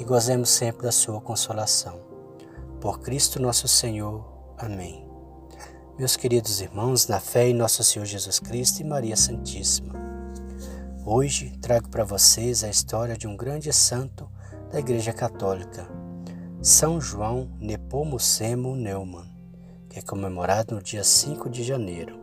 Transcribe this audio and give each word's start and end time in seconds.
e 0.00 0.04
gozemos 0.04 0.48
sempre 0.48 0.84
da 0.84 0.90
sua 0.90 1.20
consolação. 1.20 2.00
Por 2.80 3.00
Cristo 3.00 3.40
nosso 3.40 3.68
Senhor. 3.68 4.24
Amém. 4.56 5.06
Meus 5.98 6.16
queridos 6.16 6.62
irmãos, 6.62 7.06
na 7.06 7.20
fé 7.20 7.48
em 7.48 7.54
nosso 7.54 7.84
Senhor 7.84 8.06
Jesus 8.06 8.38
Cristo 8.40 8.80
e 8.80 8.84
Maria 8.84 9.14
Santíssima. 9.14 9.92
Hoje 11.04 11.50
trago 11.60 11.90
para 11.90 12.02
vocês 12.02 12.64
a 12.64 12.70
história 12.70 13.14
de 13.14 13.28
um 13.28 13.36
grande 13.36 13.70
santo 13.74 14.26
da 14.72 14.78
Igreja 14.78 15.12
Católica, 15.12 15.86
São 16.62 16.98
João 16.98 17.50
Nepomucemo 17.60 18.74
Neumann, 18.74 19.30
que 19.90 19.98
é 19.98 20.02
comemorado 20.02 20.74
no 20.74 20.82
dia 20.82 21.04
5 21.04 21.50
de 21.50 21.62
janeiro. 21.62 22.18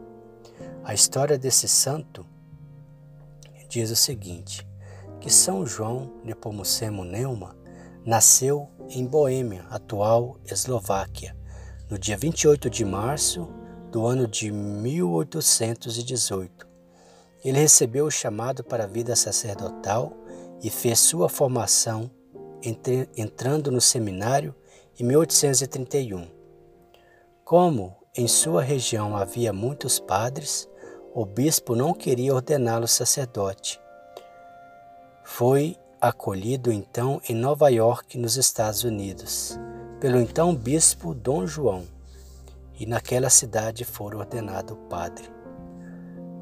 A 0.83 0.95
história 0.95 1.37
desse 1.37 1.67
santo 1.67 2.25
diz 3.69 3.91
o 3.91 3.95
seguinte: 3.95 4.67
que 5.19 5.29
São 5.29 5.63
João 5.63 6.11
Nepomucemo 6.23 7.03
Neumann 7.03 7.66
nasceu 8.07 8.67
em 8.89 9.05
Boêmia, 9.05 9.67
atual 9.69 10.39
Eslováquia, 10.49 11.35
no 11.89 11.99
dia 11.99 12.15
28 12.15 12.69
de 12.69 12.85
março 12.85 13.49
do 13.91 14.07
ano 14.07 14.25
de 14.25 14.49
1818. 14.49 16.65
Ele 17.43 17.59
recebeu 17.59 18.05
o 18.05 18.11
chamado 18.11 18.63
para 18.63 18.85
a 18.85 18.87
vida 18.87 19.13
sacerdotal 19.13 20.13
e 20.63 20.69
fez 20.69 20.99
sua 20.99 21.27
formação 21.27 22.09
entre, 22.63 23.09
entrando 23.17 23.69
no 23.69 23.81
seminário 23.81 24.55
em 24.97 25.03
1831. 25.03 26.29
Como 27.43 27.93
em 28.15 28.25
sua 28.25 28.63
região 28.63 29.17
havia 29.17 29.51
muitos 29.51 29.99
padres, 29.99 30.65
o 31.13 31.25
bispo 31.25 31.75
não 31.75 31.93
queria 31.93 32.33
ordená-lo 32.33 32.87
sacerdote. 32.87 33.81
Foi 35.25 35.75
acolhido 35.99 36.71
então 36.71 37.21
em 37.27 37.35
Nova 37.35 37.69
York, 37.69 38.17
nos 38.17 38.37
Estados 38.37 38.83
Unidos, 38.83 39.59
pelo 39.99 40.19
então 40.19 40.55
bispo 40.55 41.13
Dom 41.13 41.47
João, 41.47 41.83
e 42.79 42.85
naquela 42.85 43.29
cidade 43.29 43.83
foi 43.83 44.15
ordenado 44.15 44.75
padre. 44.89 45.25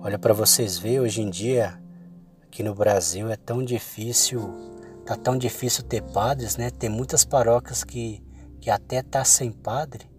Olha 0.01 0.19
para 0.19 0.33
vocês 0.33 0.77
ver, 0.77 0.99
hoje 0.99 1.21
em 1.21 1.29
dia 1.29 1.79
aqui 2.43 2.61
no 2.61 2.75
Brasil 2.75 3.29
é 3.29 3.35
tão 3.35 3.63
difícil, 3.63 4.53
tá 5.05 5.15
tão 5.15 5.37
difícil 5.37 5.83
ter 5.83 6.01
padres, 6.01 6.57
né? 6.57 6.69
Tem 6.69 6.89
muitas 6.89 7.23
paróquias 7.23 7.83
que 7.83 8.25
que 8.65 8.71
até 8.71 9.03
tá 9.03 9.23
sem 9.23 9.51
padre. 9.51 10.09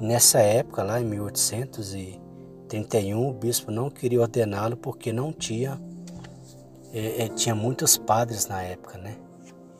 nessa 0.00 0.38
época 0.38 0.84
lá 0.84 1.00
em 1.00 1.04
1831 1.04 3.28
o 3.28 3.32
bispo 3.32 3.72
não 3.72 3.90
queria 3.90 4.20
ordená-lo 4.20 4.76
porque 4.76 5.12
não 5.12 5.32
tinha 5.32 5.82
é, 6.94 7.24
é, 7.24 7.28
tinha 7.28 7.54
muitos 7.54 7.98
padres 7.98 8.46
na 8.46 8.62
época, 8.62 8.96
né? 8.96 9.18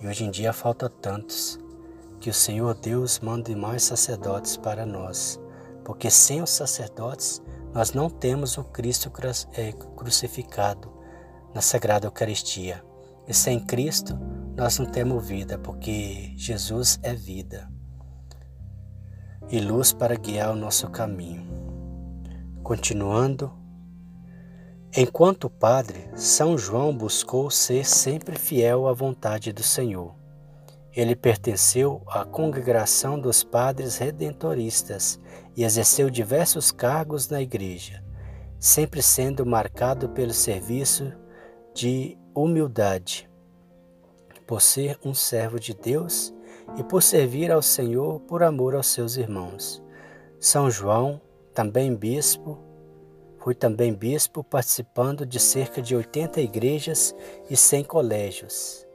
E 0.01 0.07
hoje 0.07 0.25
em 0.25 0.31
dia 0.31 0.53
falta 0.53 0.89
tantos. 0.89 1.59
Que 2.20 2.31
o 2.31 2.34
Senhor 2.34 2.75
Deus 2.75 3.20
mande 3.20 3.55
mais 3.55 3.83
sacerdotes 3.83 4.57
para 4.57 4.87
nós, 4.87 5.39
porque 5.85 6.11
sem 6.11 6.42
os 6.42 6.51
sacerdotes 6.51 7.42
nós 7.73 7.92
não 7.92 8.08
temos 8.08 8.57
o 8.57 8.64
Cristo 8.64 9.13
é, 9.52 9.73
crucificado 9.73 10.91
na 11.55 11.61
Sagrada 11.61 12.07
Eucaristia. 12.07 12.83
E 13.29 13.35
sem 13.35 13.61
Cristo 13.61 14.19
nós 14.57 14.79
não 14.79 14.86
temos 14.86 15.27
vida, 15.27 15.58
porque 15.58 16.33
Jesus 16.36 16.98
é 17.02 17.14
vida 17.14 17.69
e 19.51 19.61
luz 19.61 19.92
para 19.92 20.17
guiar 20.17 20.52
o 20.52 20.57
nosso 20.57 20.89
caminho. 20.89 21.45
Continuando, 22.63 23.52
Enquanto 24.97 25.51
padre, 25.51 26.09
São 26.15 26.57
João 26.57 26.97
buscou 26.97 27.51
ser 27.51 27.85
sempre 27.85 28.39
fiel 28.39 28.87
à 28.87 28.93
vontade 28.93 29.53
do 29.53 29.63
Senhor. 29.63 30.15
Ele 30.93 31.17
pertenceu 31.17 32.01
à 32.07 32.25
congregação 32.25 33.19
dos 33.19 33.43
padres 33.43 33.99
redentoristas 33.99 35.19
e 35.57 35.65
exerceu 35.65 36.09
diversos 36.09 36.71
cargos 36.71 37.29
na 37.29 37.43
igreja, 37.43 38.05
sempre 38.61 39.03
sendo 39.03 39.45
marcado 39.45 40.11
pelo 40.11 40.33
serviço 40.33 41.13
de 41.75 42.17
humildade, 42.33 43.29
por 44.47 44.63
ser 44.63 44.97
um 45.05 45.13
servo 45.13 45.59
de 45.59 45.75
Deus 45.75 46.33
e 46.77 46.85
por 46.85 47.03
servir 47.03 47.51
ao 47.51 47.63
Senhor 47.63 48.21
por 48.21 48.45
amor 48.45 48.77
aos 48.77 48.87
seus 48.87 49.17
irmãos. 49.17 49.83
São 50.39 50.71
João, 50.71 51.21
também 51.53 51.97
bispo, 51.97 52.73
foi 53.45 53.55
também 53.55 53.93
bispo, 53.93 54.43
participando 54.43 55.27
de 55.27 55.39
cerca 55.39 55.83
de 55.83 55.95
80 55.95 56.41
igrejas 56.41 57.15
e 57.51 57.55
100 57.55 57.85
colégios. 57.85 58.87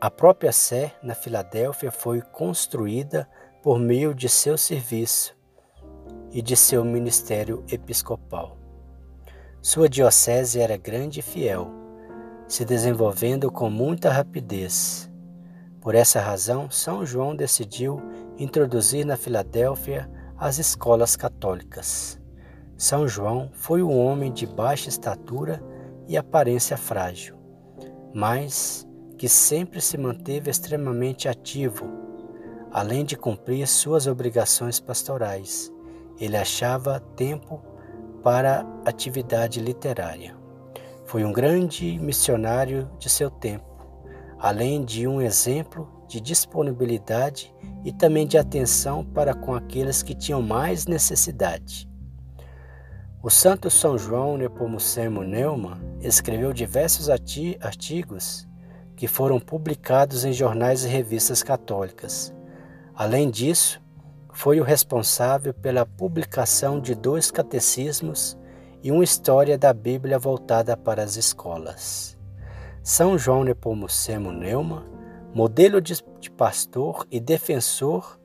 A 0.00 0.08
própria 0.08 0.52
Sé, 0.52 0.94
na 1.02 1.16
Filadélfia, 1.16 1.90
foi 1.90 2.22
construída 2.22 3.28
por 3.60 3.80
meio 3.80 4.14
de 4.14 4.28
seu 4.28 4.56
serviço 4.56 5.36
e 6.30 6.40
de 6.40 6.54
seu 6.54 6.84
ministério 6.84 7.64
episcopal. 7.68 8.56
Sua 9.60 9.88
diocese 9.88 10.60
era 10.60 10.76
grande 10.76 11.18
e 11.18 11.22
fiel, 11.22 11.72
se 12.46 12.64
desenvolvendo 12.64 13.50
com 13.50 13.68
muita 13.68 14.12
rapidez. 14.12 15.10
Por 15.80 15.96
essa 15.96 16.20
razão, 16.20 16.70
São 16.70 17.04
João 17.04 17.34
decidiu 17.34 18.00
introduzir 18.38 19.04
na 19.04 19.16
Filadélfia 19.16 20.08
as 20.38 20.58
escolas 20.58 21.16
católicas. 21.16 22.20
São 22.80 23.06
João 23.06 23.50
foi 23.52 23.82
um 23.82 23.94
homem 23.94 24.32
de 24.32 24.46
baixa 24.46 24.88
estatura 24.88 25.62
e 26.08 26.16
aparência 26.16 26.78
frágil, 26.78 27.36
mas 28.14 28.88
que 29.18 29.28
sempre 29.28 29.82
se 29.82 29.98
manteve 29.98 30.50
extremamente 30.50 31.28
ativo, 31.28 31.86
além 32.72 33.04
de 33.04 33.18
cumprir 33.18 33.66
suas 33.66 34.06
obrigações 34.06 34.80
pastorais. 34.80 35.70
Ele 36.18 36.38
achava 36.38 36.98
tempo 37.16 37.62
para 38.22 38.64
atividade 38.86 39.60
literária. 39.60 40.34
Foi 41.04 41.22
um 41.22 41.34
grande 41.34 41.98
missionário 41.98 42.90
de 42.98 43.10
seu 43.10 43.30
tempo, 43.30 43.86
além 44.38 44.82
de 44.86 45.06
um 45.06 45.20
exemplo 45.20 45.86
de 46.08 46.18
disponibilidade 46.18 47.54
e 47.84 47.92
também 47.92 48.26
de 48.26 48.38
atenção 48.38 49.04
para 49.04 49.34
com 49.34 49.52
aqueles 49.52 50.02
que 50.02 50.14
tinham 50.14 50.40
mais 50.40 50.86
necessidade. 50.86 51.89
O 53.22 53.28
santo 53.28 53.68
São 53.68 53.98
João 53.98 54.38
Nepomucemo 54.38 55.22
Neumann 55.22 55.78
escreveu 56.00 56.54
diversos 56.54 57.10
artigos 57.10 58.48
que 58.96 59.06
foram 59.06 59.38
publicados 59.38 60.24
em 60.24 60.32
jornais 60.32 60.86
e 60.86 60.88
revistas 60.88 61.42
católicas. 61.42 62.32
Além 62.94 63.30
disso, 63.30 63.78
foi 64.32 64.58
o 64.58 64.64
responsável 64.64 65.52
pela 65.52 65.84
publicação 65.84 66.80
de 66.80 66.94
dois 66.94 67.30
catecismos 67.30 68.38
e 68.82 68.90
uma 68.90 69.04
história 69.04 69.58
da 69.58 69.74
Bíblia 69.74 70.18
voltada 70.18 70.74
para 70.74 71.02
as 71.02 71.16
escolas. 71.16 72.16
São 72.82 73.18
João 73.18 73.44
Nepomucemo 73.44 74.32
Neumann, 74.32 74.86
modelo 75.34 75.78
de 75.82 76.30
pastor 76.38 77.06
e 77.10 77.20
defensor 77.20 78.18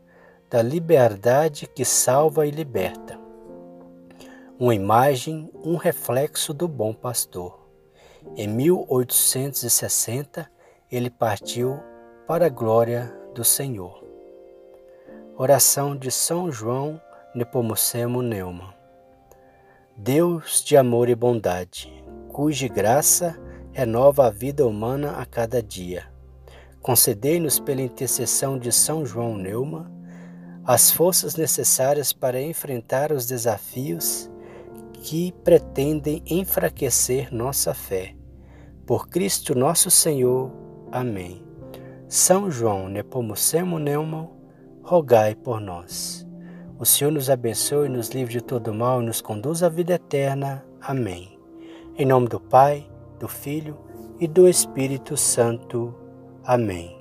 da 0.50 0.62
liberdade 0.62 1.68
que 1.68 1.84
salva 1.84 2.48
e 2.48 2.52
liberta 2.52 3.25
uma 4.58 4.74
imagem, 4.74 5.52
um 5.64 5.76
reflexo 5.76 6.54
do 6.54 6.66
bom 6.66 6.94
pastor. 6.94 7.68
Em 8.38 8.48
1860, 8.48 10.50
ele 10.90 11.10
partiu 11.10 11.78
para 12.26 12.46
a 12.46 12.50
glória 12.50 13.14
do 13.34 13.44
Senhor. 13.44 14.02
Oração 15.38 15.94
de 15.96 16.10
São 16.10 16.50
João 16.50 17.02
Nepomucemo 17.36 18.22
Neumann. 18.22 18.74
Deus 19.98 20.64
de 20.64 20.78
amor 20.78 21.10
e 21.10 21.16
bondade, 21.16 21.92
cuja 22.30 22.70
graça 22.70 23.38
renova 23.74 24.28
a 24.28 24.30
vida 24.30 24.66
humana 24.66 25.18
a 25.18 25.26
cada 25.26 25.62
dia. 25.62 26.10
Concedei-nos 26.82 27.60
pela 27.60 27.82
intercessão 27.82 28.58
de 28.58 28.72
São 28.72 29.06
João 29.06 29.36
Neumann 29.36 29.94
as 30.64 30.92
forças 30.92 31.36
necessárias 31.36 32.14
para 32.14 32.42
enfrentar 32.42 33.12
os 33.12 33.26
desafios 33.26 34.32
que 35.06 35.32
pretendem 35.44 36.24
enfraquecer 36.26 37.32
nossa 37.32 37.76
fé. 37.76 38.16
Por 38.88 39.08
Cristo 39.08 39.54
nosso 39.54 39.92
Senhor. 39.92 40.52
Amém. 40.92 41.44
São 42.08 42.50
João 42.50 42.90
Nepomucemo 42.90 43.78
Neumann, 43.78 44.32
rogai 44.82 45.36
por 45.36 45.62
nós. 45.62 46.26
O 46.80 46.86
Senhor 46.86 47.12
nos 47.12 47.30
abençoe, 47.30 47.88
nos 47.88 48.10
livre 48.10 48.34
de 48.34 48.42
todo 48.42 48.74
mal 48.74 49.00
e 49.00 49.06
nos 49.06 49.22
conduz 49.22 49.62
à 49.62 49.70
vida 49.70 49.94
eterna. 49.94 50.66
Amém. 50.82 51.38
Em 51.96 52.06
nome 52.06 52.28
do 52.28 52.40
Pai, 52.40 52.90
do 53.20 53.28
Filho 53.28 53.78
e 54.20 54.28
do 54.28 54.48
Espírito 54.48 55.16
Santo. 55.16 55.94
Amém. 56.44 56.95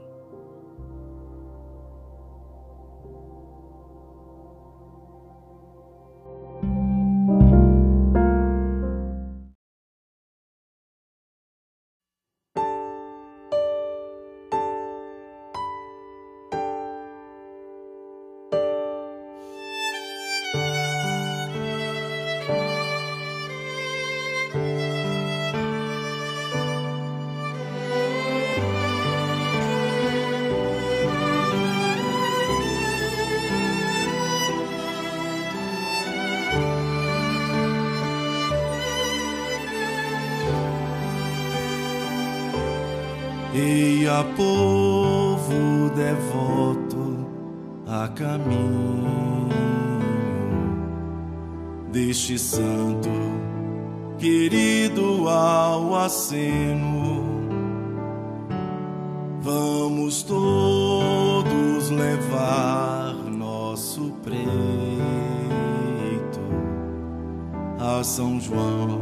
Eia, 44.14 44.22
povo 44.36 45.90
devoto 45.92 47.26
a 47.84 48.06
caminho 48.06 49.48
deste 51.90 52.38
santo 52.38 53.10
querido 54.16 55.28
ao 55.28 55.96
aceno. 55.96 57.24
Vamos 59.40 60.22
todos 60.22 61.90
levar 61.90 63.14
nosso 63.36 64.12
preito 64.22 64.38
a 67.80 68.04
São 68.04 68.40
João, 68.40 69.00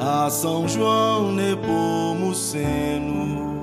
a 0.00 0.28
São 0.28 0.66
João 0.66 1.30
Nepomuceno 1.30 3.55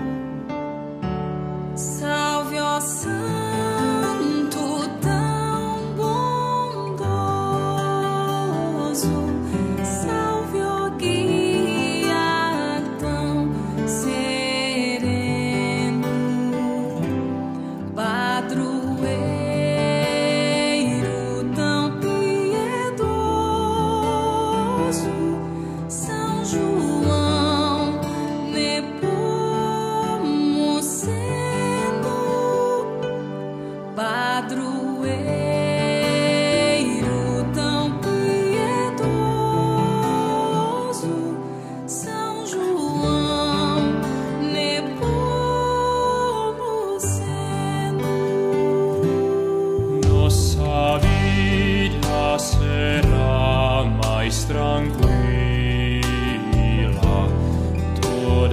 Salve, 1.75 2.61
ó 2.61 2.79
Santo. 2.79 3.22